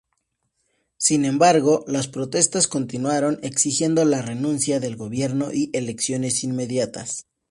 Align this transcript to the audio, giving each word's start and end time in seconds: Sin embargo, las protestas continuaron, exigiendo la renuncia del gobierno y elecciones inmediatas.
Sin 0.97 1.25
embargo, 1.25 1.85
las 1.87 2.07
protestas 2.07 2.67
continuaron, 2.67 3.37
exigiendo 3.43 4.03
la 4.03 4.23
renuncia 4.23 4.79
del 4.79 4.95
gobierno 4.95 5.53
y 5.53 5.69
elecciones 5.73 6.43
inmediatas. 6.43 7.27